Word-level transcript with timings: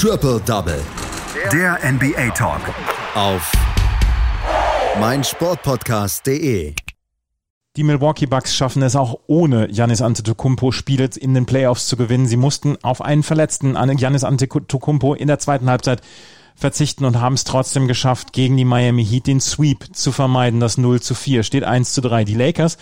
Triple 0.00 0.40
Double. 0.46 0.80
Der 1.52 1.76
NBA 1.82 2.30
Talk. 2.30 2.60
Auf 3.16 3.50
meinsportpodcast.de. 5.00 6.72
Die 7.74 7.82
Milwaukee 7.82 8.26
Bucks 8.26 8.54
schaffen 8.54 8.82
es 8.82 8.94
auch 8.94 9.18
ohne 9.26 9.66
Giannis 9.66 10.00
Antetokounmpo 10.00 10.70
Spiele 10.70 11.10
in 11.18 11.34
den 11.34 11.46
Playoffs 11.46 11.88
zu 11.88 11.96
gewinnen. 11.96 12.28
Sie 12.28 12.36
mussten 12.36 12.76
auf 12.84 13.02
einen 13.02 13.24
Verletzten 13.24 13.76
an 13.76 13.96
Giannis 13.96 14.22
Antetokounmpo 14.22 15.14
in 15.14 15.26
der 15.26 15.40
zweiten 15.40 15.68
Halbzeit 15.68 16.00
verzichten 16.54 17.04
und 17.04 17.20
haben 17.20 17.34
es 17.34 17.42
trotzdem 17.42 17.88
geschafft, 17.88 18.32
gegen 18.32 18.56
die 18.56 18.64
Miami 18.64 19.04
Heat 19.04 19.26
den 19.26 19.40
Sweep 19.40 19.96
zu 19.96 20.12
vermeiden. 20.12 20.60
Das 20.60 20.78
0 20.78 21.00
zu 21.00 21.16
4 21.16 21.42
steht 21.42 21.64
1 21.64 21.92
zu 21.92 22.02
3. 22.02 22.22
Die 22.22 22.34
Lakers 22.34 22.78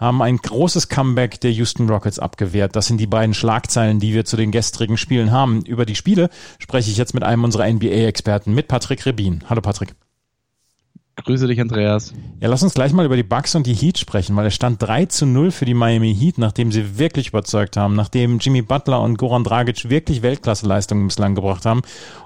haben 0.00 0.22
ein 0.22 0.38
großes 0.38 0.88
Comeback 0.88 1.40
der 1.40 1.52
Houston 1.52 1.88
Rockets 1.88 2.18
abgewehrt. 2.18 2.74
Das 2.74 2.86
sind 2.86 2.98
die 2.98 3.06
beiden 3.06 3.34
Schlagzeilen, 3.34 4.00
die 4.00 4.14
wir 4.14 4.24
zu 4.24 4.36
den 4.36 4.50
gestrigen 4.50 4.96
Spielen 4.96 5.30
haben. 5.30 5.62
Über 5.62 5.84
die 5.84 5.94
Spiele 5.94 6.30
spreche 6.58 6.90
ich 6.90 6.96
jetzt 6.96 7.14
mit 7.14 7.22
einem 7.22 7.44
unserer 7.44 7.70
NBA-Experten, 7.70 8.54
mit 8.54 8.66
Patrick 8.66 9.04
Rebin. 9.04 9.44
Hallo 9.48 9.60
Patrick. 9.60 9.94
Grüße 11.16 11.46
dich, 11.46 11.60
Andreas. 11.60 12.14
Ja, 12.40 12.48
lass 12.48 12.62
uns 12.62 12.72
gleich 12.72 12.92
mal 12.92 13.04
über 13.04 13.16
die 13.16 13.22
Bucks 13.22 13.54
und 13.54 13.66
die 13.66 13.74
Heat 13.74 13.98
sprechen, 13.98 14.34
weil 14.36 14.46
es 14.46 14.54
stand 14.54 14.80
3 14.80 15.06
zu 15.06 15.26
0 15.26 15.50
für 15.50 15.66
die 15.66 15.74
Miami 15.74 16.14
Heat, 16.14 16.38
nachdem 16.38 16.72
sie 16.72 16.98
wirklich 16.98 17.28
überzeugt 17.28 17.76
haben, 17.76 17.94
nachdem 17.94 18.38
Jimmy 18.38 18.62
Butler 18.62 19.02
und 19.02 19.18
Goran 19.18 19.44
Dragic 19.44 19.90
wirklich 19.90 20.22
Weltklasseleistungen 20.22 21.08
bislang 21.08 21.34
gebracht 21.34 21.66
haben 21.66 21.82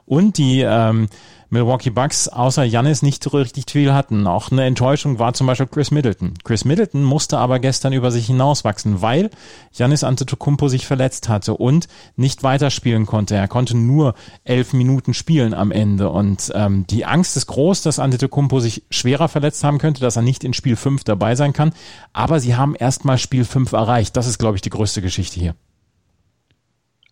und 0.06 0.38
die 0.38 0.60
ähm, 0.60 1.08
Milwaukee 1.54 1.90
Bucks 1.90 2.28
außer 2.28 2.64
Janis 2.64 3.02
nicht 3.02 3.22
so 3.22 3.30
richtig 3.30 3.70
viel 3.70 3.94
hatten. 3.94 4.26
Auch 4.26 4.50
eine 4.50 4.64
Enttäuschung 4.64 5.20
war 5.20 5.34
zum 5.34 5.46
Beispiel 5.46 5.68
Chris 5.68 5.92
Middleton. 5.92 6.34
Chris 6.42 6.64
Middleton 6.64 7.02
musste 7.02 7.38
aber 7.38 7.60
gestern 7.60 7.92
über 7.92 8.10
sich 8.10 8.26
hinauswachsen, 8.26 9.00
weil 9.00 9.30
Janis 9.72 10.04
Antetokounmpo 10.04 10.68
sich 10.68 10.86
verletzt 10.86 11.28
hatte 11.28 11.54
und 11.54 11.86
nicht 12.16 12.42
weiterspielen 12.42 13.06
konnte. 13.06 13.36
Er 13.36 13.46
konnte 13.46 13.76
nur 13.76 14.14
elf 14.42 14.72
Minuten 14.72 15.14
spielen 15.14 15.54
am 15.54 15.70
Ende 15.70 16.10
und 16.10 16.50
ähm, 16.54 16.86
die 16.88 17.06
Angst 17.06 17.36
ist 17.36 17.46
groß, 17.46 17.82
dass 17.82 18.00
Antetokounmpo 18.00 18.58
sich 18.58 18.82
schwerer 18.90 19.28
verletzt 19.28 19.62
haben 19.62 19.78
könnte, 19.78 20.00
dass 20.00 20.16
er 20.16 20.22
nicht 20.22 20.42
in 20.42 20.54
Spiel 20.54 20.76
5 20.76 21.04
dabei 21.04 21.36
sein 21.36 21.52
kann. 21.52 21.72
Aber 22.12 22.40
sie 22.40 22.56
haben 22.56 22.74
erstmal 22.74 23.16
Spiel 23.16 23.44
5 23.44 23.72
erreicht. 23.72 24.16
Das 24.16 24.26
ist, 24.26 24.38
glaube 24.38 24.56
ich, 24.56 24.62
die 24.62 24.70
größte 24.70 25.00
Geschichte 25.00 25.38
hier. 25.38 25.54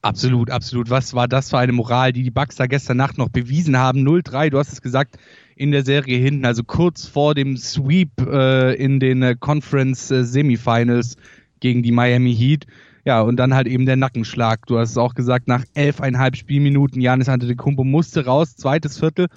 Absolut, 0.05 0.51
absolut. 0.51 0.91
Was 0.91 1.15
war 1.15 1.29
das 1.29 1.51
für 1.51 1.59
eine 1.59 1.73
Moral, 1.73 2.13
die 2.13 2.25
die 2.25 2.31
Bucks 2.33 2.57
da 2.57 2.67
gestern 2.67 2.97
Nacht 2.97 3.19
noch 3.19 3.29
bewiesen 3.29 3.79
haben? 3.79 4.01
0-3, 4.07 4.51
du 4.51 4.59
hast 4.59 4.73
es 4.73 4.83
gesagt, 4.83 5.17
in 5.55 5.71
der 5.71 5.85
Serie 5.85 6.19
hinten, 6.19 6.45
also 6.45 6.65
kurz 6.65 7.07
vor 7.07 7.37
dem 7.37 7.57
Sweep 7.57 8.11
äh, 8.21 8.75
in 8.75 8.99
den 8.99 9.23
äh, 9.23 9.37
Conference 9.39 10.11
äh, 10.11 10.25
Semifinals 10.25 11.17
gegen 11.61 11.85
die 11.85 11.93
Miami 11.93 12.35
Heat. 12.35 12.67
Ja, 13.05 13.21
und 13.21 13.37
dann 13.37 13.55
halt 13.55 13.69
eben 13.69 13.87
der 13.87 13.97
Nackenschlag. 13.97 14.67
Du 14.67 14.77
hast 14.79 14.91
es 14.91 14.97
auch 14.97 15.15
gesagt, 15.15 15.47
nach 15.47 15.65
elfeinhalb 15.75 16.37
Spielminuten, 16.37 17.01
Janis 17.01 17.29
Antetokounmpo 17.29 17.85
musste 17.85 18.25
raus, 18.25 18.57
zweites 18.57 18.99
Viertel 18.99 19.29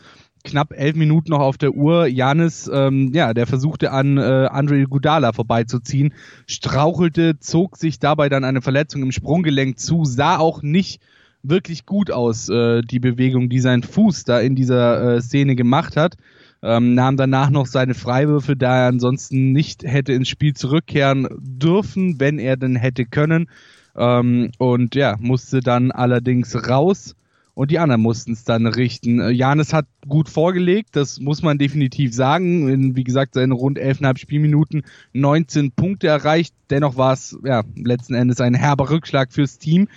knapp 0.45 0.71
elf 0.71 0.95
Minuten 0.95 1.31
noch 1.31 1.39
auf 1.41 1.57
der 1.57 1.73
Uhr. 1.73 2.07
Janis, 2.07 2.69
ähm, 2.71 3.11
ja, 3.13 3.33
der 3.33 3.47
versuchte 3.47 3.91
an 3.91 4.17
äh, 4.17 4.21
Andre 4.21 4.83
Gudala 4.83 5.33
vorbeizuziehen, 5.33 6.13
strauchelte, 6.47 7.39
zog 7.39 7.77
sich 7.77 7.99
dabei 7.99 8.29
dann 8.29 8.43
eine 8.43 8.61
Verletzung 8.61 9.03
im 9.03 9.11
Sprunggelenk 9.11 9.79
zu, 9.79 10.05
sah 10.05 10.37
auch 10.37 10.61
nicht 10.61 11.01
wirklich 11.43 11.85
gut 11.85 12.11
aus, 12.11 12.49
äh, 12.49 12.81
die 12.81 12.99
Bewegung, 12.99 13.49
die 13.49 13.59
sein 13.59 13.83
Fuß 13.83 14.23
da 14.23 14.39
in 14.39 14.55
dieser 14.55 15.15
äh, 15.15 15.21
Szene 15.21 15.55
gemacht 15.55 15.97
hat. 15.97 16.15
Ähm, 16.63 16.95
nahm 16.95 17.17
danach 17.17 17.49
noch 17.49 17.67
seine 17.67 17.93
Freiwürfe, 17.93 18.55
da 18.55 18.77
er 18.77 18.87
ansonsten 18.87 19.51
nicht 19.51 19.83
hätte 19.83 20.13
ins 20.13 20.29
Spiel 20.29 20.53
zurückkehren 20.53 21.27
dürfen, 21.37 22.19
wenn 22.19 22.39
er 22.39 22.57
denn 22.57 22.75
hätte 22.75 23.05
können. 23.05 23.49
Ähm, 23.95 24.51
und 24.57 24.95
ja, 24.95 25.15
musste 25.19 25.59
dann 25.59 25.91
allerdings 25.91 26.55
raus 26.67 27.15
und 27.55 27.71
die 27.71 27.79
anderen 27.79 28.01
mussten 28.01 28.33
es 28.33 28.43
dann 28.43 28.67
richten. 28.67 29.19
Äh, 29.19 29.31
Janis 29.31 29.73
hat 29.73 29.87
gut 30.07 30.29
vorgelegt, 30.29 30.89
das 30.91 31.19
muss 31.19 31.41
man 31.41 31.57
definitiv 31.57 32.13
sagen. 32.13 32.67
In, 32.67 32.95
wie 32.95 33.03
gesagt, 33.03 33.33
seine 33.33 33.55
rund 33.55 33.79
11,5 33.79 34.17
Spielminuten 34.19 34.83
19 35.13 35.71
Punkte 35.71 36.07
erreicht. 36.07 36.53
Dennoch 36.69 36.97
war 36.97 37.13
es 37.13 37.37
ja, 37.43 37.63
letzten 37.75 38.13
Endes 38.13 38.41
ein 38.41 38.53
herber 38.53 38.89
Rückschlag 38.91 39.31
fürs 39.31 39.57
Team. 39.57 39.87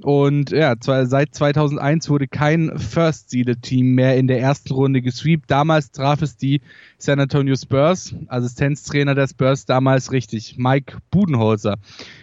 Und 0.00 0.50
ja, 0.50 0.74
seit 0.80 1.34
2001 1.34 2.08
wurde 2.08 2.28
kein 2.28 2.78
First-Seeded-Team 2.78 3.94
mehr 3.94 4.16
in 4.16 4.28
der 4.28 4.40
ersten 4.40 4.72
Runde 4.72 5.02
gesweept. 5.02 5.50
Damals 5.50 5.90
traf 5.90 6.22
es 6.22 6.36
die 6.36 6.60
San 6.98 7.18
Antonio 7.18 7.56
Spurs, 7.56 8.14
Assistenztrainer 8.28 9.16
der 9.16 9.26
Spurs 9.26 9.66
damals 9.66 10.12
richtig, 10.12 10.56
Mike 10.56 10.98
Budenholzer. 11.10 11.78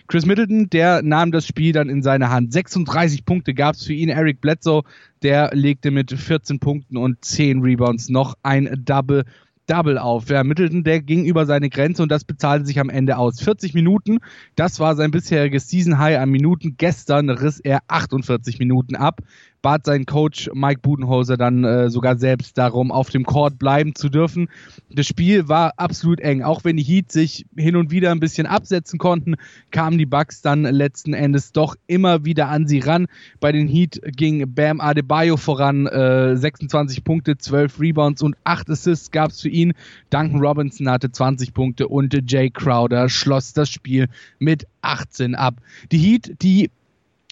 Chris 0.07 0.25
Middleton, 0.25 0.69
der 0.69 1.01
nahm 1.01 1.31
das 1.31 1.47
Spiel 1.47 1.73
dann 1.73 1.89
in 1.89 2.03
seine 2.03 2.29
Hand. 2.29 2.53
36 2.53 3.25
Punkte 3.25 3.53
gab 3.53 3.75
es 3.75 3.85
für 3.85 3.93
ihn. 3.93 4.09
Eric 4.09 4.39
Bledsoe, 4.39 4.83
der 5.23 5.49
legte 5.53 5.91
mit 5.91 6.11
14 6.11 6.59
Punkten 6.59 6.97
und 6.97 7.23
10 7.25 7.61
Rebounds 7.61 8.09
noch 8.09 8.35
ein 8.43 8.69
Double 8.85 9.25
Double 9.67 9.97
auf. 9.97 10.29
Ja, 10.29 10.43
Middleton, 10.43 10.83
der 10.83 11.01
ging 11.01 11.25
über 11.25 11.45
seine 11.45 11.69
Grenze 11.69 12.03
und 12.03 12.09
das 12.09 12.23
bezahlte 12.23 12.65
sich 12.65 12.79
am 12.79 12.89
Ende 12.89 13.17
aus. 13.17 13.41
40 13.41 13.73
Minuten, 13.73 14.19
das 14.55 14.79
war 14.79 14.95
sein 14.95 15.11
bisheriges 15.11 15.69
Season 15.69 15.97
High 15.97 16.19
an 16.19 16.29
Minuten. 16.29 16.75
Gestern 16.77 17.29
riss 17.29 17.59
er 17.59 17.79
48 17.87 18.59
Minuten 18.59 18.95
ab 18.95 19.21
bat 19.65 19.83
sein 19.83 20.05
Coach 20.05 20.47
Mike 20.53 20.81
Budenholzer 20.81 21.37
dann 21.37 21.63
äh, 21.63 21.89
sogar 21.89 22.17
selbst 22.17 22.55
darum, 22.55 22.91
auf 22.91 23.09
dem 23.09 23.25
Court 23.25 23.57
bleiben 23.57 23.95
zu 23.95 24.09
dürfen. 24.09 24.47
Das 24.91 25.07
Spiel 25.07 25.49
war 25.49 25.73
absolut 25.77 26.19
eng. 26.19 26.43
Auch 26.43 26.63
wenn 26.63 26.77
die 26.77 26.83
Heat 26.83 27.11
sich 27.11 27.47
hin 27.55 27.75
und 27.75 27.89
wieder 27.89 28.11
ein 28.11 28.19
bisschen 28.19 28.45
absetzen 28.45 28.99
konnten, 28.99 29.37
kamen 29.71 29.97
die 29.97 30.05
Bucks 30.05 30.43
dann 30.43 30.65
letzten 30.65 31.15
Endes 31.15 31.51
doch 31.51 31.75
immer 31.87 32.25
wieder 32.25 32.47
an 32.49 32.67
sie 32.67 32.77
ran. 32.77 33.07
Bei 33.39 33.51
den 33.51 33.67
Heat 33.67 33.99
ging 34.15 34.53
Bam 34.53 34.79
Adebayo 34.79 35.35
voran, 35.35 35.87
äh, 35.87 36.37
26 36.37 37.03
Punkte, 37.03 37.35
12 37.35 37.79
Rebounds 37.79 38.21
und 38.21 38.35
8 38.43 38.69
Assists 38.69 39.09
gab 39.09 39.31
es 39.31 39.41
für 39.41 39.49
ihn. 39.49 39.73
Duncan 40.11 40.41
Robinson 40.41 40.87
hatte 40.91 41.11
20 41.11 41.55
Punkte 41.55 41.87
und 41.87 42.15
Jay 42.31 42.51
Crowder 42.51 43.09
schloss 43.09 43.53
das 43.53 43.71
Spiel 43.71 44.09
mit 44.37 44.67
18 44.83 45.33
ab. 45.33 45.55
Die 45.91 45.97
Heat, 45.97 46.35
die 46.43 46.69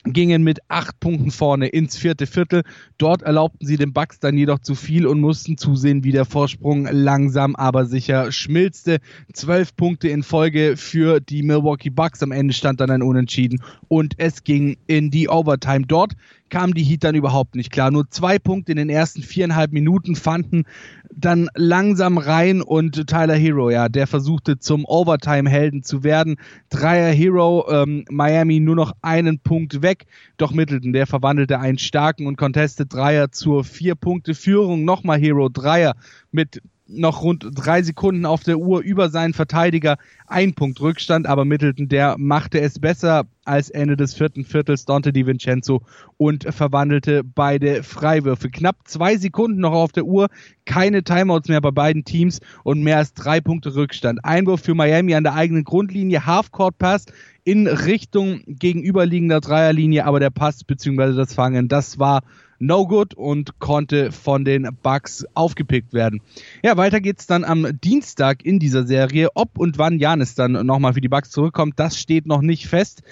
gingen 0.05 0.43
mit 0.43 0.59
acht 0.67 0.99
Punkten 0.99 1.31
vorne 1.31 1.67
ins 1.67 1.97
vierte 1.97 2.27
Viertel. 2.27 2.63
Dort 2.97 3.21
erlaubten 3.21 3.65
sie 3.65 3.77
den 3.77 3.93
Bucks 3.93 4.19
dann 4.19 4.37
jedoch 4.37 4.59
zu 4.59 4.75
viel 4.75 5.07
und 5.07 5.21
mussten 5.21 5.57
zusehen, 5.57 6.03
wie 6.03 6.11
der 6.11 6.25
Vorsprung 6.25 6.87
langsam 6.91 7.55
aber 7.55 7.85
sicher 7.85 8.31
schmilzte. 8.31 8.99
Zwölf 9.31 9.75
Punkte 9.75 10.09
in 10.09 10.23
Folge 10.23 10.75
für 10.77 11.19
die 11.19 11.43
Milwaukee 11.43 11.89
Bucks. 11.89 12.21
Am 12.21 12.31
Ende 12.31 12.53
stand 12.53 12.81
dann 12.81 12.91
ein 12.91 13.01
Unentschieden 13.01 13.61
und 13.87 14.15
es 14.17 14.43
ging 14.43 14.77
in 14.87 15.09
die 15.09 15.29
Overtime. 15.29 15.85
Dort 15.87 16.13
kamen 16.53 16.75
die 16.75 16.83
Heat 16.83 17.03
dann 17.03 17.15
überhaupt 17.15 17.55
nicht 17.55 17.71
klar. 17.71 17.89
Nur 17.89 18.11
zwei 18.11 18.37
Punkte 18.37 18.73
in 18.73 18.77
den 18.77 18.89
ersten 18.89 19.23
viereinhalb 19.23 19.71
Minuten 19.71 20.15
fanden 20.15 20.65
dann 21.11 21.49
langsam 21.55 22.19
rein 22.19 22.61
und 22.61 23.07
Tyler 23.07 23.33
Hero, 23.33 23.71
ja, 23.71 23.89
der 23.89 24.05
versuchte 24.05 24.59
zum 24.59 24.85
Overtime-Helden 24.85 25.81
zu 25.81 26.03
werden. 26.03 26.35
Dreier 26.69 27.11
Hero, 27.11 27.65
ähm, 27.71 28.05
Miami 28.11 28.59
nur 28.59 28.75
noch 28.75 28.93
einen 29.01 29.39
Punkt 29.39 29.81
weg. 29.81 30.05
Doch 30.37 30.53
Middleton, 30.53 30.93
der 30.93 31.07
verwandelte 31.07 31.59
einen 31.59 31.79
starken 31.79 32.27
und 32.27 32.37
contested 32.37 32.93
Dreier 32.93 33.31
zur 33.31 33.63
Vier-Punkte-Führung. 33.63 34.85
Nochmal 34.85 35.19
Hero, 35.19 35.49
Dreier 35.49 35.95
mit 36.31 36.61
noch 36.85 37.23
rund 37.23 37.47
drei 37.51 37.81
Sekunden 37.81 38.27
auf 38.27 38.43
der 38.43 38.59
Uhr 38.59 38.81
über 38.81 39.09
seinen 39.09 39.33
Verteidiger. 39.33 39.97
Ein 40.27 40.53
Punkt 40.53 40.79
Rückstand, 40.81 41.25
aber 41.25 41.45
Middleton, 41.45 41.89
der 41.89 42.15
machte 42.19 42.61
es 42.61 42.77
besser 42.77 43.25
als 43.45 43.69
Ende 43.69 43.97
des 43.97 44.13
vierten 44.13 44.45
Viertels 44.45 44.85
Dante 44.85 45.13
DiVincenzo 45.13 45.81
und 46.17 46.45
verwandelte 46.53 47.23
beide 47.23 47.83
Freiwürfe. 47.83 48.49
Knapp 48.49 48.77
zwei 48.85 49.17
Sekunden 49.17 49.61
noch 49.61 49.73
auf 49.73 49.91
der 49.91 50.05
Uhr, 50.05 50.27
keine 50.65 51.03
Timeouts 51.03 51.49
mehr 51.49 51.61
bei 51.61 51.71
beiden 51.71 52.05
Teams 52.05 52.39
und 52.63 52.83
mehr 52.83 52.97
als 52.97 53.13
drei 53.13 53.41
Punkte 53.41 53.75
Rückstand. 53.75 54.23
Einwurf 54.23 54.61
für 54.61 54.75
Miami 54.75 55.15
an 55.15 55.23
der 55.23 55.35
eigenen 55.35 55.63
Grundlinie, 55.63 56.25
Half-Court 56.25 56.77
Pass 56.77 57.05
in 57.43 57.67
Richtung 57.67 58.41
gegenüberliegender 58.47 59.41
Dreierlinie, 59.41 60.05
aber 60.05 60.19
der 60.19 60.29
Pass 60.29 60.63
bzw. 60.63 61.13
das 61.15 61.33
Fangen, 61.33 61.67
das 61.67 61.99
war 61.99 62.21
no 62.63 62.87
good 62.87 63.13
und 63.13 63.59
konnte 63.59 64.11
von 64.11 64.45
den 64.45 64.69
Bucks 64.81 65.25
aufgepickt 65.33 65.93
werden. 65.93 66.21
Ja, 66.63 66.77
weiter 66.77 67.01
geht's 67.01 67.27
dann 67.27 67.43
am 67.43 67.67
Dienstag 67.81 68.45
in 68.45 68.59
dieser 68.59 68.87
Serie. 68.87 69.29
Ob 69.35 69.57
und 69.57 69.77
wann 69.77 69.99
Janis 69.99 70.35
dann 70.35 70.53
nochmal 70.65 70.93
für 70.93 71.01
die 71.01 71.09
Bucks 71.09 71.29
zurückkommt, 71.29 71.73
das 71.77 71.99
steht 71.99 72.25
noch 72.25 72.41
nicht 72.41 72.67
fest. 72.67 73.03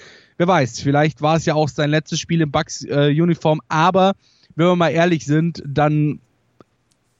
Wer 0.42 0.48
weiß, 0.48 0.80
vielleicht 0.80 1.22
war 1.22 1.36
es 1.36 1.44
ja 1.44 1.54
auch 1.54 1.68
sein 1.68 1.90
letztes 1.90 2.18
Spiel 2.18 2.40
im 2.40 2.50
Bucks-Uniform, 2.50 3.60
äh, 3.60 3.64
aber 3.68 4.14
wenn 4.56 4.66
wir 4.66 4.74
mal 4.74 4.88
ehrlich 4.88 5.24
sind, 5.24 5.62
dann 5.64 6.18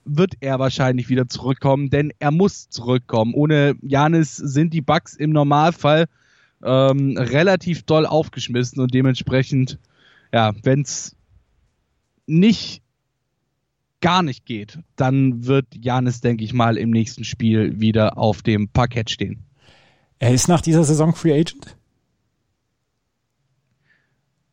wird 0.04 0.32
er 0.40 0.58
wahrscheinlich 0.58 1.08
wieder 1.08 1.28
zurückkommen, 1.28 1.88
denn 1.88 2.12
er 2.18 2.32
muss 2.32 2.68
zurückkommen. 2.68 3.32
Ohne 3.32 3.76
Janis 3.80 4.34
sind 4.34 4.74
die 4.74 4.80
Bucks 4.80 5.14
im 5.14 5.30
Normalfall 5.30 6.06
ähm, 6.64 7.16
relativ 7.16 7.84
doll 7.84 8.06
aufgeschmissen 8.06 8.82
und 8.82 8.92
dementsprechend, 8.92 9.78
ja, 10.32 10.52
wenn 10.64 10.80
es 10.80 11.14
nicht 12.26 12.82
gar 14.00 14.24
nicht 14.24 14.46
geht, 14.46 14.80
dann 14.96 15.46
wird 15.46 15.66
Janis, 15.80 16.22
denke 16.22 16.42
ich 16.42 16.54
mal, 16.54 16.76
im 16.76 16.90
nächsten 16.90 17.22
Spiel 17.22 17.78
wieder 17.78 18.18
auf 18.18 18.42
dem 18.42 18.68
Parkett 18.68 19.10
stehen. 19.10 19.44
Er 20.18 20.34
ist 20.34 20.48
nach 20.48 20.60
dieser 20.60 20.82
Saison 20.82 21.14
Free 21.14 21.34
Agent? 21.34 21.76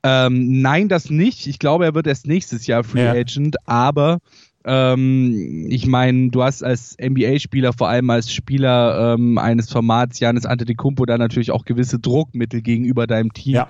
Ähm, 0.03 0.61
nein, 0.61 0.87
das 0.87 1.09
nicht. 1.09 1.47
Ich 1.47 1.59
glaube, 1.59 1.85
er 1.85 1.93
wird 1.93 2.07
erst 2.07 2.27
nächstes 2.27 2.67
Jahr 2.67 2.83
Free 2.83 3.03
ja. 3.03 3.11
Agent, 3.11 3.57
aber 3.67 4.19
ähm, 4.65 5.67
ich 5.69 5.85
meine, 5.87 6.29
du 6.29 6.43
hast 6.43 6.63
als 6.63 6.95
NBA-Spieler, 7.01 7.73
vor 7.73 7.89
allem 7.89 8.09
als 8.09 8.31
Spieler 8.31 9.15
ähm, 9.15 9.37
eines 9.37 9.69
Formats 9.69 10.19
Janis 10.19 10.45
Antetokounmpo 10.45 11.05
da 11.05 11.17
natürlich 11.17 11.51
auch 11.51 11.65
gewisse 11.65 11.99
Druckmittel 11.99 12.61
gegenüber 12.61 13.07
deinem 13.07 13.33
Team, 13.33 13.55
ja. 13.55 13.67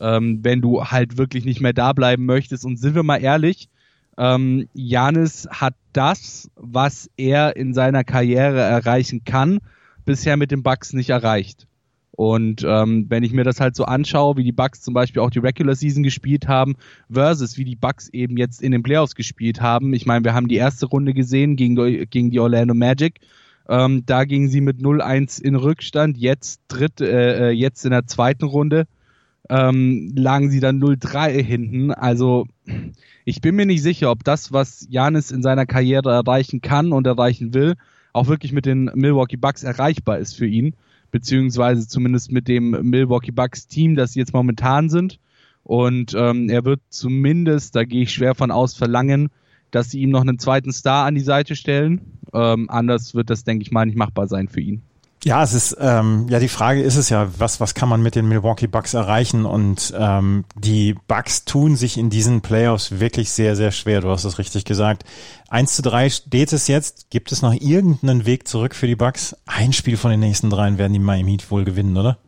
ähm, 0.00 0.40
wenn 0.42 0.60
du 0.60 0.84
halt 0.84 1.16
wirklich 1.16 1.44
nicht 1.44 1.60
mehr 1.60 1.72
da 1.72 1.92
bleiben 1.92 2.26
möchtest. 2.26 2.64
Und 2.64 2.78
sind 2.78 2.96
wir 2.96 3.04
mal 3.04 3.18
ehrlich, 3.18 3.68
ähm, 4.16 4.68
Janis 4.74 5.48
hat 5.48 5.74
das, 5.92 6.50
was 6.56 7.08
er 7.16 7.54
in 7.54 7.72
seiner 7.72 8.02
Karriere 8.02 8.60
erreichen 8.60 9.22
kann, 9.24 9.60
bisher 10.04 10.36
mit 10.36 10.50
den 10.50 10.64
Bucks 10.64 10.92
nicht 10.92 11.10
erreicht. 11.10 11.67
Und 12.18 12.64
ähm, 12.66 13.06
wenn 13.08 13.22
ich 13.22 13.32
mir 13.32 13.44
das 13.44 13.60
halt 13.60 13.76
so 13.76 13.84
anschaue, 13.84 14.36
wie 14.36 14.42
die 14.42 14.50
Bucks 14.50 14.80
zum 14.80 14.92
Beispiel 14.92 15.22
auch 15.22 15.30
die 15.30 15.38
Regular 15.38 15.76
Season 15.76 16.02
gespielt 16.02 16.48
haben, 16.48 16.74
versus 17.08 17.56
wie 17.56 17.64
die 17.64 17.76
Bucks 17.76 18.08
eben 18.08 18.36
jetzt 18.36 18.60
in 18.60 18.72
den 18.72 18.82
Playoffs 18.82 19.14
gespielt 19.14 19.60
haben. 19.60 19.94
Ich 19.94 20.04
meine, 20.04 20.24
wir 20.24 20.34
haben 20.34 20.48
die 20.48 20.56
erste 20.56 20.86
Runde 20.86 21.14
gesehen 21.14 21.54
gegen, 21.54 21.76
gegen 22.10 22.30
die 22.32 22.40
Orlando 22.40 22.74
Magic. 22.74 23.20
Ähm, 23.68 24.02
da 24.04 24.24
gingen 24.24 24.48
sie 24.48 24.60
mit 24.60 24.78
0-1 24.78 25.40
in 25.40 25.54
Rückstand. 25.54 26.18
Jetzt 26.18 26.62
dritt, 26.66 27.00
äh, 27.00 27.50
äh, 27.50 27.52
jetzt 27.52 27.84
in 27.84 27.92
der 27.92 28.08
zweiten 28.08 28.46
Runde 28.46 28.88
ähm, 29.48 30.12
lagen 30.16 30.50
sie 30.50 30.58
dann 30.58 30.82
0-3 30.82 31.40
hinten. 31.40 31.92
Also 31.92 32.48
ich 33.24 33.40
bin 33.40 33.54
mir 33.54 33.66
nicht 33.66 33.84
sicher, 33.84 34.10
ob 34.10 34.24
das, 34.24 34.52
was 34.52 34.88
Janis 34.90 35.30
in 35.30 35.44
seiner 35.44 35.66
Karriere 35.66 36.10
erreichen 36.10 36.62
kann 36.62 36.90
und 36.90 37.06
erreichen 37.06 37.54
will, 37.54 37.76
auch 38.12 38.26
wirklich 38.26 38.50
mit 38.50 38.66
den 38.66 38.90
Milwaukee 38.92 39.36
Bucks 39.36 39.62
erreichbar 39.62 40.18
ist 40.18 40.34
für 40.34 40.46
ihn 40.46 40.74
beziehungsweise 41.10 41.88
zumindest 41.88 42.32
mit 42.32 42.48
dem 42.48 42.70
Milwaukee 42.90 43.30
Bucks 43.30 43.66
Team, 43.66 43.94
das 43.94 44.12
sie 44.12 44.20
jetzt 44.20 44.32
momentan 44.32 44.88
sind. 44.88 45.18
Und 45.62 46.14
ähm, 46.16 46.48
er 46.48 46.64
wird 46.64 46.80
zumindest, 46.88 47.76
da 47.76 47.84
gehe 47.84 48.02
ich 48.02 48.12
schwer 48.12 48.34
von 48.34 48.50
aus, 48.50 48.74
verlangen, 48.74 49.28
dass 49.70 49.90
sie 49.90 50.00
ihm 50.00 50.10
noch 50.10 50.22
einen 50.22 50.38
zweiten 50.38 50.72
Star 50.72 51.04
an 51.04 51.14
die 51.14 51.20
Seite 51.20 51.56
stellen. 51.56 52.18
Ähm, 52.32 52.70
anders 52.70 53.14
wird 53.14 53.30
das, 53.30 53.44
denke 53.44 53.62
ich 53.62 53.70
mal, 53.70 53.84
nicht 53.84 53.98
machbar 53.98 54.28
sein 54.28 54.48
für 54.48 54.60
ihn. 54.60 54.82
Ja, 55.24 55.42
es 55.42 55.52
ist, 55.52 55.76
ähm, 55.80 56.26
ja, 56.28 56.38
die 56.38 56.48
Frage 56.48 56.80
ist 56.80 56.94
es 56.94 57.08
ja, 57.08 57.28
was, 57.38 57.58
was 57.58 57.74
kann 57.74 57.88
man 57.88 58.00
mit 58.00 58.14
den 58.14 58.28
Milwaukee 58.28 58.68
Bucks 58.68 58.94
erreichen? 58.94 59.46
Und 59.46 59.92
ähm, 59.98 60.44
die 60.54 60.94
Bucks 61.08 61.44
tun 61.44 61.74
sich 61.74 61.98
in 61.98 62.08
diesen 62.08 62.40
Playoffs 62.40 63.00
wirklich 63.00 63.30
sehr, 63.30 63.56
sehr 63.56 63.72
schwer. 63.72 64.00
Du 64.00 64.10
hast 64.10 64.24
es 64.24 64.38
richtig 64.38 64.64
gesagt. 64.64 65.04
1 65.48 65.74
zu 65.74 65.82
3 65.82 66.10
steht 66.10 66.52
es 66.52 66.68
jetzt. 66.68 67.10
Gibt 67.10 67.32
es 67.32 67.42
noch 67.42 67.52
irgendeinen 67.52 68.26
Weg 68.26 68.46
zurück 68.46 68.76
für 68.76 68.86
die 68.86 68.94
Bucks? 68.94 69.36
Ein 69.44 69.72
Spiel 69.72 69.96
von 69.96 70.12
den 70.12 70.20
nächsten 70.20 70.50
dreien 70.50 70.78
werden 70.78 70.92
die 70.92 71.00
Miami 71.00 71.32
Heat 71.32 71.50
wohl 71.50 71.64
gewinnen, 71.64 71.96
oder? 71.96 72.18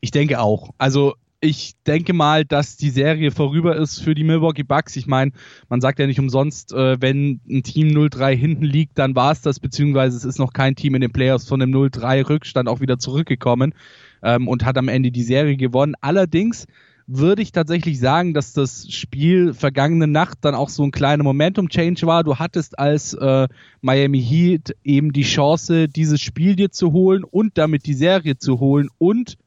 Ich 0.00 0.12
denke 0.12 0.40
auch. 0.40 0.70
Also 0.78 1.16
ich 1.40 1.74
denke 1.86 2.12
mal, 2.12 2.44
dass 2.44 2.76
die 2.76 2.90
Serie 2.90 3.30
vorüber 3.30 3.76
ist 3.76 4.00
für 4.00 4.14
die 4.14 4.24
Milwaukee 4.24 4.64
Bucks. 4.64 4.96
Ich 4.96 5.06
meine, 5.06 5.32
man 5.68 5.80
sagt 5.80 6.00
ja 6.00 6.06
nicht 6.06 6.18
umsonst, 6.18 6.72
äh, 6.72 7.00
wenn 7.00 7.40
ein 7.48 7.62
Team 7.62 7.88
0-3 7.88 8.34
hinten 8.34 8.64
liegt, 8.64 8.98
dann 8.98 9.14
war 9.14 9.32
es 9.32 9.40
das, 9.42 9.60
beziehungsweise 9.60 10.16
es 10.16 10.24
ist 10.24 10.38
noch 10.38 10.52
kein 10.52 10.74
Team 10.74 10.96
in 10.96 11.00
den 11.00 11.12
Playoffs 11.12 11.46
von 11.46 11.60
dem 11.60 11.70
0-3-Rückstand 11.70 12.68
auch 12.68 12.80
wieder 12.80 12.98
zurückgekommen 12.98 13.74
ähm, 14.22 14.48
und 14.48 14.64
hat 14.64 14.78
am 14.78 14.88
Ende 14.88 15.12
die 15.12 15.22
Serie 15.22 15.56
gewonnen. 15.56 15.94
Allerdings 16.00 16.66
würde 17.06 17.40
ich 17.40 17.52
tatsächlich 17.52 18.00
sagen, 18.00 18.34
dass 18.34 18.52
das 18.52 18.92
Spiel 18.92 19.54
vergangene 19.54 20.08
Nacht 20.08 20.38
dann 20.42 20.54
auch 20.54 20.68
so 20.68 20.82
ein 20.82 20.90
kleiner 20.90 21.22
Momentum-Change 21.22 22.06
war. 22.06 22.24
Du 22.24 22.36
hattest 22.36 22.78
als 22.78 23.14
äh, 23.14 23.48
Miami 23.80 24.20
Heat 24.20 24.76
eben 24.82 25.12
die 25.12 25.22
Chance, 25.22 25.88
dieses 25.88 26.20
Spiel 26.20 26.56
dir 26.56 26.70
zu 26.70 26.92
holen 26.92 27.22
und 27.24 27.56
damit 27.56 27.86
die 27.86 27.94
Serie 27.94 28.36
zu 28.36 28.58
holen 28.60 28.88
und 28.98 29.38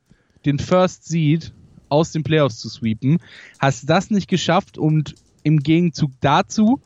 den 0.46 0.58
First 0.58 1.06
Seed 1.08 1.54
aus 1.92 2.12
den 2.12 2.24
Playoffs 2.24 2.60
zu 2.60 2.70
sweepen. 2.70 3.20
Hast 3.60 3.90
das 3.90 4.10
nicht 4.10 4.28
geschafft 4.28 4.78
und 4.78 5.16
im 5.44 5.60
Gegenzug 5.60 6.12
dazu 6.22 6.82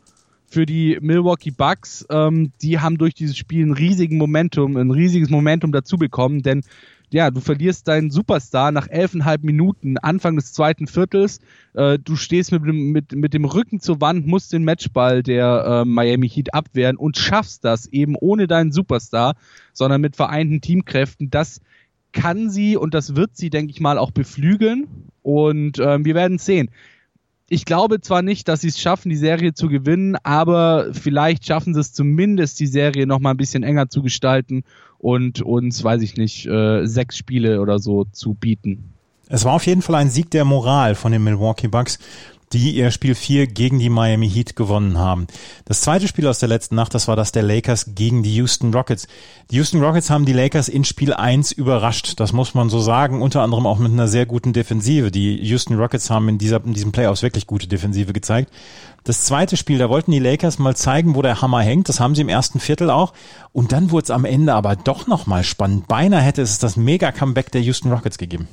für 0.47 0.65
die 0.65 0.97
Milwaukee 1.01 1.51
Bucks, 1.51 2.05
ähm, 2.09 2.51
die 2.61 2.79
haben 2.79 2.97
durch 2.97 3.13
dieses 3.13 3.37
Spiel 3.37 3.65
ein 3.65 3.73
riesigen 3.73 4.17
Momentum, 4.17 4.77
ein 4.77 4.91
riesiges 4.91 5.29
Momentum 5.29 5.71
dazu 5.71 5.97
bekommen, 5.97 6.43
denn 6.43 6.61
ja, 7.11 7.29
du 7.29 7.39
verlierst 7.39 7.87
deinen 7.87 8.09
Superstar 8.09 8.71
nach 8.71 8.87
elfeinhalb 8.89 9.43
Minuten, 9.43 9.97
Anfang 9.97 10.35
des 10.35 10.53
zweiten 10.53 10.87
Viertels. 10.87 11.39
Äh, 11.73 11.99
du 11.99 12.15
stehst 12.15 12.51
mit 12.51 12.65
dem, 12.65 12.91
mit, 12.91 13.13
mit 13.13 13.33
dem 13.33 13.45
Rücken 13.45 13.79
zur 13.79 14.01
Wand, 14.01 14.25
musst 14.27 14.53
den 14.53 14.63
Matchball 14.65 15.23
der 15.23 15.83
äh, 15.83 15.85
Miami 15.85 16.27
Heat 16.27 16.53
abwehren 16.53 16.97
und 16.97 17.17
schaffst 17.17 17.63
das 17.63 17.85
eben 17.87 18.15
ohne 18.15 18.47
deinen 18.47 18.71
Superstar, 18.71 19.35
sondern 19.71 20.01
mit 20.01 20.15
vereinten 20.15 20.61
Teamkräften. 20.61 21.29
Das 21.29 21.61
kann 22.15 22.49
sie 22.49 22.75
und 22.77 22.95
das 22.95 23.15
wird 23.15 23.37
sie, 23.37 23.51
denke 23.51 23.71
ich 23.71 23.79
mal, 23.79 23.99
auch 23.99 24.09
beflügeln. 24.09 24.87
Und 25.21 25.77
ähm, 25.77 26.05
wir 26.05 26.15
werden 26.15 26.39
sehen. 26.39 26.71
Ich 27.47 27.65
glaube 27.65 28.01
zwar 28.01 28.23
nicht, 28.23 28.47
dass 28.47 28.61
sie 28.61 28.69
es 28.69 28.79
schaffen, 28.79 29.09
die 29.09 29.17
Serie 29.17 29.53
zu 29.53 29.67
gewinnen, 29.69 30.15
aber 30.23 30.87
vielleicht 30.93 31.45
schaffen 31.45 31.75
sie 31.75 31.79
es 31.79 31.93
zumindest, 31.93 32.59
die 32.59 32.65
Serie 32.65 33.05
noch 33.05 33.19
mal 33.19 33.31
ein 33.31 33.37
bisschen 33.37 33.61
enger 33.61 33.87
zu 33.87 34.01
gestalten 34.01 34.63
und 34.97 35.43
uns, 35.43 35.83
weiß 35.83 36.01
ich 36.01 36.17
nicht, 36.17 36.47
äh, 36.47 36.87
sechs 36.87 37.17
Spiele 37.17 37.61
oder 37.61 37.77
so 37.77 38.05
zu 38.05 38.33
bieten. 38.33 38.95
Es 39.27 39.45
war 39.45 39.53
auf 39.53 39.65
jeden 39.67 39.83
Fall 39.83 39.95
ein 39.95 40.09
Sieg 40.09 40.31
der 40.31 40.45
Moral 40.45 40.95
von 40.95 41.11
den 41.11 41.23
Milwaukee 41.23 41.67
Bucks 41.67 41.99
die 42.53 42.75
ihr 42.75 42.91
Spiel 42.91 43.15
4 43.15 43.47
gegen 43.47 43.79
die 43.79 43.89
Miami 43.89 44.29
Heat 44.29 44.55
gewonnen 44.55 44.97
haben. 44.97 45.27
Das 45.65 45.81
zweite 45.81 46.07
Spiel 46.07 46.27
aus 46.27 46.39
der 46.39 46.49
letzten 46.49 46.75
Nacht, 46.75 46.93
das 46.93 47.07
war 47.07 47.15
das 47.15 47.31
der 47.31 47.43
Lakers 47.43 47.95
gegen 47.95 48.23
die 48.23 48.35
Houston 48.35 48.73
Rockets. 48.73 49.07
Die 49.51 49.57
Houston 49.57 49.83
Rockets 49.83 50.09
haben 50.09 50.25
die 50.25 50.33
Lakers 50.33 50.69
in 50.69 50.85
Spiel 50.85 51.13
1 51.13 51.51
überrascht, 51.51 52.19
das 52.19 52.33
muss 52.33 52.53
man 52.53 52.69
so 52.69 52.79
sagen, 52.79 53.21
unter 53.21 53.41
anderem 53.41 53.65
auch 53.65 53.79
mit 53.79 53.91
einer 53.91 54.07
sehr 54.07 54.25
guten 54.25 54.53
Defensive. 54.53 55.11
Die 55.11 55.35
Houston 55.43 55.75
Rockets 55.75 56.09
haben 56.09 56.29
in, 56.29 56.37
dieser, 56.37 56.63
in 56.63 56.73
diesem 56.73 56.91
Playoffs 56.91 57.23
wirklich 57.23 57.47
gute 57.47 57.67
Defensive 57.67 58.13
gezeigt. 58.13 58.51
Das 59.05 59.23
zweite 59.23 59.55
Spiel, 59.55 59.77
da 59.77 59.87
wollten 59.87 60.11
die 60.11 60.19
Lakers 60.19 60.57
mal 60.57 60.75
zeigen, 60.75 61.13
wo 61.13 61.21
der 61.21 61.39
Hammer 61.39 61.61
hängt. 61.61 61.89
Das 61.89 61.99
haben 61.99 62.15
sie 62.15 62.21
im 62.21 62.29
ersten 62.29 62.59
Viertel 62.59 62.89
auch. 62.89 63.13
Und 63.51 63.71
dann 63.71 63.91
wurde 63.91 64.05
es 64.05 64.11
am 64.11 64.25
Ende 64.25 64.55
aber 64.55 64.75
doch 64.75 65.05
nochmal 65.05 65.43
spannend. 65.43 65.87
Beinahe 65.87 66.21
hätte 66.21 66.41
es 66.41 66.57
das 66.57 66.75
Mega-Comeback 66.75 67.51
der 67.51 67.61
Houston 67.61 67.91
Rockets 67.91 68.17
gegeben. 68.17 68.47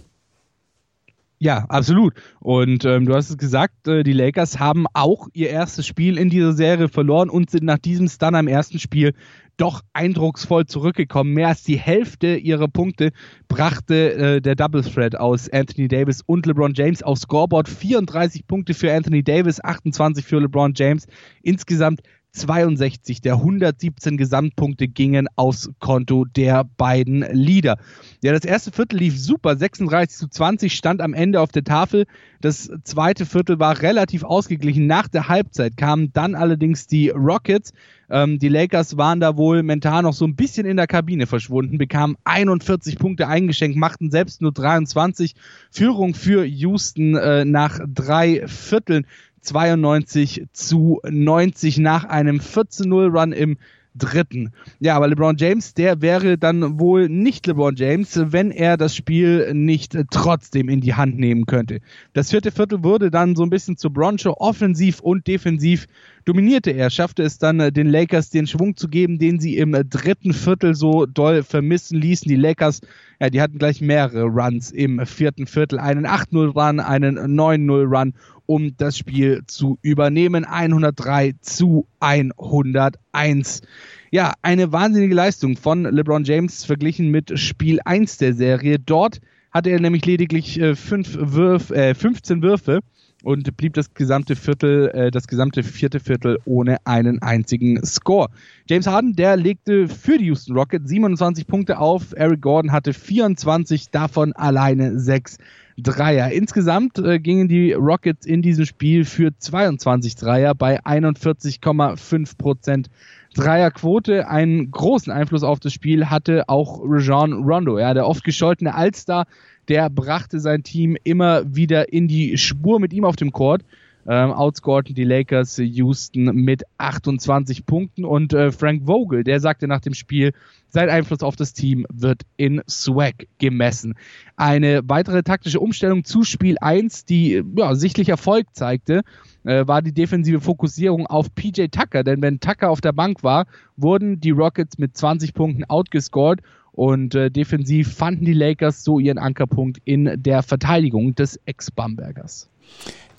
Ja, 1.43 1.65
absolut. 1.69 2.15
Und 2.39 2.85
ähm, 2.85 3.05
du 3.05 3.17
hast 3.17 3.31
es 3.31 3.37
gesagt, 3.37 3.89
äh, 3.89 4.05
die 4.05 4.12
Lakers 4.12 4.61
haben 4.61 4.87
auch 4.94 5.27
ihr 5.33 5.50
erstes 5.50 5.89
Spiel 5.89 6.17
in 6.17 6.31
dieser 6.31 6.53
Serie 6.53 6.87
verloren 6.87 7.29
und 7.29 7.50
sind 7.50 7.65
nach 7.65 7.79
diesem 7.79 8.06
Stun 8.06 8.37
am 8.37 8.47
ersten 8.47 8.79
Spiel 8.79 9.12
doch 9.56 9.81
eindrucksvoll 9.93 10.67
zurückgekommen. 10.67 11.35
Mehr 11.35 11.49
als 11.49 11.65
die 11.65 11.81
Hälfte 11.81 12.37
ihrer 12.37 12.69
Punkte 12.69 13.11
brachte 13.49 14.12
äh, 14.12 14.41
der 14.41 14.55
Double 14.55 14.83
Threat 14.85 15.17
aus 15.17 15.49
Anthony 15.49 15.89
Davis 15.89 16.23
und 16.25 16.47
LeBron 16.47 16.75
James 16.77 17.03
aufs 17.03 17.23
Scoreboard. 17.23 17.69
34 17.69 18.47
Punkte 18.47 18.73
für 18.73 18.94
Anthony 18.94 19.25
Davis, 19.25 19.61
28 19.65 20.25
für 20.25 20.39
LeBron 20.39 20.75
James. 20.77 21.09
Insgesamt 21.43 22.03
62 22.32 23.20
der 23.20 23.34
117 23.34 24.17
Gesamtpunkte 24.17 24.89
gingen 24.89 25.29
aufs 25.36 25.70
Konto 25.79 26.24
der 26.24 26.65
beiden 26.65 27.20
Leader. 27.32 27.77
Ja, 28.22 28.32
das 28.32 28.44
erste 28.44 28.72
Viertel 28.72 28.98
lief 28.98 29.19
super, 29.19 29.56
36 29.56 30.19
zu 30.19 30.29
20 30.29 30.74
stand 30.74 31.01
am 31.01 31.12
Ende 31.12 31.41
auf 31.41 31.53
der 31.53 31.65
Tafel. 31.65 32.06
Das 32.41 32.70
zweite 32.84 33.27
Viertel 33.27 33.58
war 33.60 33.82
relativ 33.82 34.24
ausgeglichen. 34.24 34.86
Nach 34.86 35.08
der 35.08 35.29
Halbzeit 35.29 35.77
kamen 35.77 36.12
dann 36.12 36.34
allerdings 36.34 36.86
die 36.86 37.10
Rockets. 37.10 37.72
Ähm, 38.10 38.39
die 38.39 38.48
Lakers 38.48 38.96
waren 38.96 39.20
da 39.20 39.36
wohl 39.36 39.62
mental 39.62 40.03
noch 40.03 40.12
so 40.12 40.27
ein 40.27 40.34
bisschen 40.34 40.67
in 40.67 40.77
der 40.77 40.86
Kabine 40.86 41.27
verschwunden, 41.27 41.79
bekamen 41.79 42.17
41 42.24 42.98
Punkte 42.98 43.29
eingeschenkt, 43.29 43.77
machten 43.77 44.10
selbst 44.10 44.43
nur 44.43 44.53
23. 44.53 45.34
Führung 45.70 46.15
für 46.15 46.44
Houston 46.44 47.15
äh, 47.15 47.44
nach 47.44 47.81
drei 47.86 48.46
Vierteln. 48.46 49.06
92 49.43 50.46
zu 50.53 51.01
90 51.08 51.79
nach 51.79 52.05
einem 52.05 52.39
14-0-Run 52.39 53.32
im 53.32 53.58
dritten. 53.94 54.53
Ja, 54.81 54.96
aber 54.96 55.08
LeBron 55.08 55.37
James, 55.37 55.75
der 55.75 56.01
wäre 56.01 56.39
dann 56.39 56.81
wohl 56.81 57.08
nicht 57.08 57.46
LeBron 57.46 57.77
James, 57.77 58.19
wenn 58.32 58.51
er 58.51 58.77
das 58.77 58.96
Spiel 58.96 59.53
nicht 59.55 59.96
trotzdem 60.11 60.69
in 60.69 60.81
die 60.81 60.94
Hand 60.94 61.19
nehmen 61.19 61.46
könnte. 61.46 61.81
Das 62.13 62.31
vierte 62.31 62.51
Viertel 62.51 62.82
wurde 62.82 63.11
dann 63.11 63.37
so 63.37 63.43
ein 63.43 63.51
bisschen 63.51 63.77
zu 63.77 63.91
Broncho, 63.91 64.34
offensiv 64.39 65.01
und 65.01 65.27
defensiv 65.27 65.87
dominierte 66.25 66.70
er, 66.70 66.89
schaffte 66.89 67.22
es 67.22 67.39
dann 67.39 67.58
den 67.72 67.89
Lakers 67.89 68.31
den 68.31 68.46
Schwung 68.46 68.77
zu 68.77 68.89
geben, 68.89 69.19
den 69.19 69.41
sie 69.41 69.58
im 69.58 69.72
dritten 69.91 70.32
Viertel 70.32 70.75
so 70.75 71.05
doll 71.05 71.43
vermissen 71.43 72.01
ließen. 72.01 72.29
Die 72.29 72.37
Lakers, 72.37 72.81
ja, 73.20 73.29
die 73.29 73.43
hatten 73.43 73.58
gleich 73.58 73.81
mehrere 73.81 74.22
Runs 74.22 74.70
im 74.70 75.05
vierten 75.05 75.46
Viertel, 75.46 75.79
einen 75.79 76.06
8-0-Run, 76.06 76.81
einen 76.81 77.19
9-0-Run 77.19 78.15
um 78.53 78.77
das 78.77 78.99
Spiel 78.99 79.44
zu 79.47 79.79
übernehmen. 79.81 80.44
103 80.44 81.37
zu 81.41 81.87
101. 82.01 83.63
Ja, 84.11 84.35
eine 84.43 84.73
wahnsinnige 84.73 85.15
Leistung 85.15 85.56
von 85.56 85.85
LeBron 85.85 86.25
James 86.25 86.67
verglichen 86.67 87.09
mit 87.09 87.39
Spiel 87.39 87.81
1 87.82 88.19
der 88.19 88.35
Serie. 88.35 88.79
Dort 88.79 89.23
hatte 89.53 89.71
er 89.71 89.81
nämlich 89.81 90.05
lediglich 90.05 90.61
äh, 90.61 90.77
fünf 90.77 91.17
Würf, 91.19 91.71
äh, 91.71 91.94
15 91.94 92.43
Würfe 92.43 92.81
und 93.23 93.56
blieb 93.56 93.73
das 93.73 93.94
gesamte 93.94 94.37
Viertel, 94.37 94.91
äh, 94.91 95.11
das 95.11 95.29
gesamte 95.29 95.63
vierte 95.63 95.99
Viertel 95.99 96.39
ohne 96.44 96.77
einen 96.85 97.23
einzigen 97.23 97.82
Score. 97.87 98.29
James 98.69 98.87
Harden, 98.87 99.15
der 99.17 99.39
legte 99.39 99.89
für 99.89 100.19
die 100.19 100.27
Houston 100.27 100.55
Rockets 100.55 100.91
27 100.91 101.47
Punkte 101.47 101.79
auf. 101.79 102.13
Eric 102.15 102.43
Gordon 102.43 102.73
hatte 102.73 102.93
24, 102.93 103.89
davon 103.89 104.35
alleine 104.35 105.01
sechs 105.01 105.39
Dreier. 105.82 106.31
Insgesamt 106.31 106.98
äh, 106.98 107.19
gingen 107.19 107.48
die 107.48 107.72
Rockets 107.72 108.27
in 108.27 108.43
diesem 108.43 108.65
Spiel 108.65 109.05
für 109.05 109.36
22 109.36 110.15
Dreier 110.17 110.55
bei 110.55 110.81
41,5 110.81 112.39
Prozent 112.39 112.91
Dreierquote. 113.34 114.29
Einen 114.29 114.70
großen 114.70 115.12
Einfluss 115.12 115.43
auf 115.43 115.60
das 115.60 115.72
Spiel 115.72 116.06
hatte 116.06 116.48
auch 116.48 116.81
Rajon 116.84 117.44
Rondo, 117.44 117.79
ja, 117.79 117.94
der 117.94 118.06
oft 118.06 118.24
gescholtene 118.24 118.74
Allstar, 118.74 119.27
der 119.69 119.91
brachte 119.91 120.41
sein 120.41 120.62
Team 120.62 120.96
immer 121.05 121.43
wieder 121.55 121.93
in 121.93 122.08
die 122.08 122.36
Spur 122.39 122.79
mit 122.81 122.93
ihm 122.93 123.05
auf 123.05 123.17
dem 123.17 123.32
Court. 123.32 123.62
Ähm, 124.09 124.32
outscorten 124.32 124.94
die 124.94 125.05
Lakers 125.05 125.59
Houston 125.59 126.25
mit 126.35 126.65
28 126.79 127.67
Punkten 127.67 128.05
und 128.05 128.32
äh, 128.32 128.51
Frank 128.51 128.87
Vogel, 128.87 129.23
der 129.23 129.39
sagte 129.39 129.69
nach 129.69 129.81
dem 129.81 129.94
Spiel, 129.94 130.32
sein 130.69 130.91
Einfluss 130.91 131.23
auf 131.23 131.37
das 131.37 131.53
Team 131.53 131.87
wird 131.93 132.23
in 132.37 132.63
Swag 132.69 133.27
gemessen. 133.39 133.94
Eine 134.37 134.81
weitere 134.85 135.23
taktische 135.23 135.61
Umstellung 135.61 136.03
zu 136.05 136.25
Spiel 136.25 136.56
1, 136.61 137.05
die 137.05 137.43
ja, 137.56 137.75
sichtlich 137.75 138.09
Erfolg 138.09 138.47
zeigte, 138.55 139.03
äh, 139.44 139.67
war 139.67 139.82
die 139.82 139.93
defensive 139.93 140.41
Fokussierung 140.41 141.06
auf 141.06 141.35
PJ 141.35 141.67
Tucker, 141.67 142.03
denn 142.03 142.23
wenn 142.23 142.41
Tucker 142.41 142.71
auf 142.71 142.81
der 142.81 142.93
Bank 142.93 143.23
war, 143.23 143.47
wurden 143.77 144.21
die 144.21 144.31
Rockets 144.31 144.79
mit 144.79 144.97
20 144.97 145.35
Punkten 145.35 145.65
outgescored 145.65 146.41
und 146.73 147.15
äh, 147.15 147.31
defensiv 147.31 147.94
fanden 147.94 148.25
die 148.25 148.32
Lakers 148.32 148.82
so 148.82 148.99
ihren 148.99 149.19
Ankerpunkt 149.19 149.79
in 149.85 150.11
der 150.17 150.43
Verteidigung 150.43 151.15
des 151.15 151.39
Ex-Bambergers. 151.44 152.49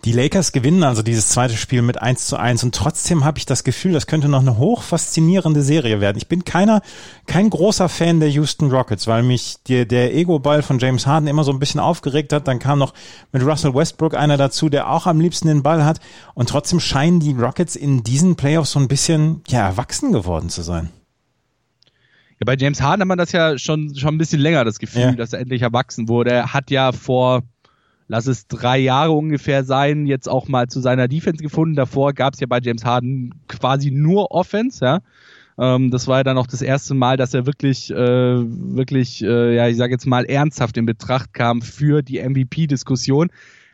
Die 0.05 0.11
Lakers 0.11 0.51
gewinnen 0.51 0.83
also 0.83 1.01
dieses 1.01 1.29
zweite 1.29 1.55
Spiel 1.55 1.81
mit 1.81 2.01
1 2.01 2.27
zu 2.27 2.35
1 2.35 2.65
und 2.65 2.75
trotzdem 2.75 3.23
habe 3.23 3.37
ich 3.37 3.45
das 3.45 3.63
Gefühl, 3.63 3.93
das 3.93 4.05
könnte 4.05 4.27
noch 4.27 4.41
eine 4.41 4.57
hoch 4.57 4.83
faszinierende 4.83 5.61
Serie 5.61 6.01
werden. 6.01 6.17
Ich 6.17 6.27
bin 6.27 6.43
keiner, 6.43 6.81
kein 7.25 7.49
großer 7.49 7.87
Fan 7.87 8.19
der 8.19 8.29
Houston 8.29 8.69
Rockets, 8.69 9.07
weil 9.07 9.23
mich 9.23 9.55
der, 9.69 9.85
der 9.85 10.13
Ego-Ball 10.13 10.61
von 10.61 10.79
James 10.79 11.07
Harden 11.07 11.27
immer 11.27 11.45
so 11.45 11.53
ein 11.53 11.59
bisschen 11.59 11.79
aufgeregt 11.79 12.33
hat. 12.33 12.49
Dann 12.49 12.59
kam 12.59 12.79
noch 12.79 12.93
mit 13.31 13.45
Russell 13.45 13.73
Westbrook 13.73 14.13
einer 14.13 14.35
dazu, 14.35 14.67
der 14.67 14.89
auch 14.89 15.07
am 15.07 15.21
liebsten 15.21 15.47
den 15.47 15.63
Ball 15.63 15.85
hat 15.85 16.01
und 16.33 16.49
trotzdem 16.49 16.81
scheinen 16.81 17.21
die 17.21 17.31
Rockets 17.31 17.77
in 17.77 18.03
diesen 18.03 18.35
Playoffs 18.35 18.71
so 18.71 18.79
ein 18.79 18.89
bisschen, 18.89 19.41
ja, 19.47 19.65
erwachsen 19.65 20.11
geworden 20.11 20.49
zu 20.49 20.63
sein. 20.63 20.89
Ja, 22.41 22.45
bei 22.45 22.57
James 22.57 22.81
Harden 22.81 23.03
hat 23.03 23.07
man 23.07 23.17
das 23.17 23.31
ja 23.31 23.57
schon, 23.57 23.95
schon 23.95 24.15
ein 24.15 24.17
bisschen 24.17 24.41
länger, 24.41 24.65
das 24.65 24.79
Gefühl, 24.79 25.01
ja. 25.01 25.11
dass 25.13 25.31
er 25.31 25.39
endlich 25.39 25.61
erwachsen 25.61 26.09
wurde. 26.09 26.31
Er 26.31 26.53
hat 26.53 26.71
ja 26.71 26.91
vor 26.91 27.43
lass 28.07 28.27
es 28.27 28.47
drei 28.47 28.77
Jahre 28.77 29.11
ungefähr 29.11 29.63
sein, 29.63 30.05
jetzt 30.05 30.27
auch 30.27 30.47
mal 30.47 30.67
zu 30.67 30.79
seiner 30.79 31.07
Defense 31.07 31.41
gefunden. 31.41 31.75
Davor 31.75 32.13
gab 32.13 32.33
es 32.33 32.39
ja 32.39 32.47
bei 32.47 32.59
James 32.61 32.85
Harden 32.85 33.33
quasi 33.47 33.91
nur 33.91 34.31
Offense, 34.31 34.83
ja. 34.83 34.99
Ähm, 35.57 35.91
das 35.91 36.07
war 36.07 36.17
ja 36.17 36.23
dann 36.23 36.37
auch 36.37 36.47
das 36.47 36.61
erste 36.61 36.95
Mal, 36.95 37.17
dass 37.17 37.33
er 37.33 37.45
wirklich, 37.45 37.91
äh, 37.91 37.95
wirklich, 37.95 39.23
äh, 39.23 39.55
ja, 39.55 39.67
ich 39.67 39.77
sage 39.77 39.93
jetzt 39.93 40.07
mal 40.07 40.25
ernsthaft 40.25 40.77
in 40.77 40.85
Betracht 40.85 41.33
kam 41.33 41.61
für 41.61 42.01
die 42.01 42.19
MVP-Diskussion. 42.19 43.29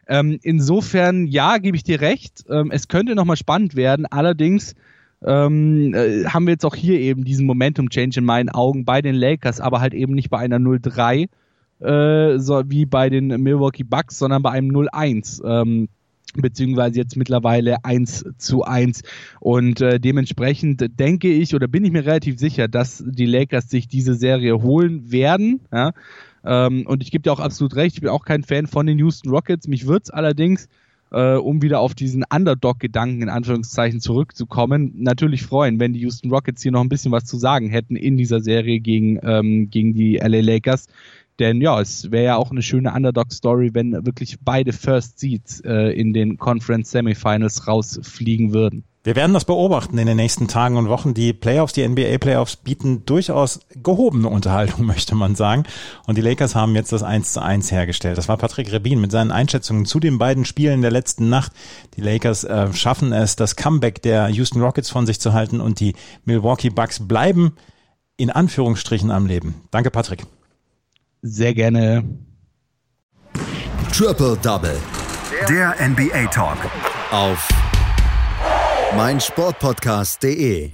Ähm, 0.08 0.40
insofern, 0.42 1.28
ja, 1.28 1.58
gebe 1.58 1.78
ich 1.78 1.84
dir 1.84 2.02
recht. 2.02 2.44
Ähm, 2.50 2.72
es 2.72 2.88
könnte 2.88 3.16
nochmal 3.16 3.38
spannend 3.38 3.76
werden. 3.76 4.06
Allerdings 4.08 4.76
ähm, 5.26 5.94
äh, 5.94 6.26
haben 6.26 6.48
wir 6.48 6.54
jetzt 6.54 6.66
auch 6.66 6.76
hier 6.76 7.00
eben 7.00 7.24
diesen 7.24 7.46
Momentum-Change 7.46 8.20
in 8.20 8.26
meinen 8.26 8.50
Augen 8.50 8.86
bei 8.86 9.02
den 9.02 9.16
Lakers, 9.16 9.62
aber 9.62 9.82
halt 9.82 9.94
eben 9.94 10.14
nicht 10.14 10.30
bei 10.30 10.40
einer 10.40 10.58
0-3, 10.58 11.30
äh, 11.80 12.38
so 12.40 12.64
wie 12.68 12.86
bei 12.86 13.10
den 13.10 13.28
Milwaukee 13.42 13.84
Bucks, 13.84 14.20
sondern 14.20 14.42
bei 14.42 14.52
einem 14.52 14.72
0-1. 14.72 15.44
Ähm, 15.46 15.90
beziehungsweise 16.36 17.00
jetzt 17.00 17.16
mittlerweile 17.16 17.84
1 17.84 18.26
zu 18.38 18.64
1. 18.64 19.02
Und 19.40 19.82
äh, 19.82 20.00
dementsprechend 20.00 21.00
denke 21.00 21.32
ich 21.32 21.56
oder 21.56 21.68
bin 21.68 21.84
ich 21.86 21.92
mir 21.92 22.06
relativ 22.06 22.40
sicher, 22.40 22.68
dass 22.68 23.04
die 23.06 23.26
Lakers 23.26 23.70
sich 23.70 23.88
diese 23.88 24.14
Serie 24.14 24.62
holen 24.62 25.12
werden. 25.12 25.62
Ja? 25.72 25.92
Ähm, 26.44 26.86
und 26.86 27.04
ich 27.04 27.12
gebe 27.12 27.24
dir 27.24 27.34
auch 27.34 27.40
absolut 27.40 27.76
recht, 27.76 27.96
ich 27.96 28.02
bin 28.02 28.10
auch 28.10 28.26
kein 28.26 28.44
Fan 28.44 28.68
von 28.68 28.86
den 28.86 29.00
Houston 29.00 29.30
Rockets. 29.30 29.68
Mich 29.68 29.88
würde 29.88 30.04
es 30.04 30.10
allerdings, 30.10 30.70
äh, 31.12 31.36
um 31.36 31.62
wieder 31.62 31.80
auf 31.80 31.96
diesen 31.96 32.24
Underdog-Gedanken 32.30 33.24
in 33.24 33.30
Anführungszeichen 33.30 34.00
zurückzukommen, 34.00 34.94
natürlich 34.98 35.44
freuen, 35.44 35.80
wenn 35.80 35.94
die 35.94 36.02
Houston 36.02 36.30
Rockets 36.30 36.62
hier 36.62 36.72
noch 36.72 36.82
ein 36.82 36.90
bisschen 36.90 37.12
was 37.12 37.26
zu 37.26 37.38
sagen 37.38 37.70
hätten 37.70 37.96
in 37.96 38.18
dieser 38.18 38.42
Serie 38.42 38.80
gegen, 38.80 39.20
ähm, 39.24 39.70
gegen 39.70 39.94
die 39.94 40.18
LA 40.18 40.42
Lakers. 40.42 40.88
Denn 41.40 41.62
ja, 41.62 41.80
es 41.80 42.12
wäre 42.12 42.26
ja 42.26 42.36
auch 42.36 42.52
eine 42.52 42.62
schöne 42.62 42.94
Underdog-Story, 42.94 43.72
wenn 43.74 44.06
wirklich 44.06 44.38
beide 44.42 44.74
First 44.74 45.20
Seeds 45.20 45.62
äh, 45.62 45.92
in 45.94 46.14
den 46.14 46.38
Conference 46.38 46.92
Semifinals 46.92 47.68
rausfliegen 47.68 48.54
würden. 48.54 48.84
Wir 49.02 49.16
werden 49.16 49.34
das 49.34 49.46
beobachten 49.46 49.98
in 49.98 50.08
den 50.08 50.18
nächsten 50.18 50.50
Tagen 50.50 50.76
und 50.76 50.90
Wochen. 50.90 51.14
Die 51.14 51.32
Playoffs, 51.32 51.72
die 51.72 51.88
NBA-Playoffs 51.88 52.58
bieten 52.58 53.06
durchaus 53.06 53.62
gehobene 53.82 54.28
Unterhaltung, 54.28 54.86
möchte 54.86 55.16
man 55.16 55.36
sagen. 55.36 55.64
Und 56.06 56.18
die 56.18 56.22
Lakers 56.22 56.54
haben 56.54 56.76
jetzt 56.76 56.92
das 56.92 57.02
1 57.02 57.32
zu 57.32 57.42
1 57.42 57.72
hergestellt. 57.72 58.18
Das 58.18 58.28
war 58.28 58.36
Patrick 58.36 58.70
Rebin 58.74 59.00
mit 59.00 59.12
seinen 59.12 59.32
Einschätzungen 59.32 59.86
zu 59.86 60.02
den 60.02 60.18
beiden 60.18 60.44
Spielen 60.44 60.82
der 60.82 60.92
letzten 60.92 61.30
Nacht. 61.30 61.54
Die 61.96 62.02
Lakers 62.02 62.44
äh, 62.44 62.74
schaffen 62.74 63.14
es, 63.14 63.38
das 63.38 63.56
Comeback 63.56 64.02
der 64.02 64.28
Houston 64.28 64.62
Rockets 64.62 64.90
von 64.90 65.06
sich 65.06 65.22
zu 65.22 65.32
halten 65.32 65.62
und 65.62 65.80
die 65.80 65.96
Milwaukee 66.26 66.70
Bucks 66.70 67.08
bleiben 67.08 67.54
in 68.18 68.30
Anführungsstrichen 68.30 69.12
am 69.12 69.28
Leben. 69.28 69.56
Danke, 69.72 69.92
Patrick. 69.92 70.26
Sehr 71.22 71.54
gerne. 71.54 72.04
Triple 73.92 74.38
Double. 74.42 74.80
Der 75.50 75.76
NBA 75.80 76.28
Talk. 76.28 76.58
Auf 77.12 77.48
meinsportpodcast.de. 78.96 80.72